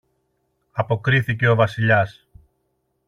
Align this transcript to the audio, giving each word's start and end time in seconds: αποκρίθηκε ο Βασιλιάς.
αποκρίθηκε 0.71 1.47
ο 1.49 1.55
Βασιλιάς. 1.55 2.27